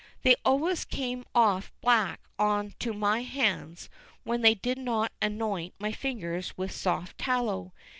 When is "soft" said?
6.71-7.19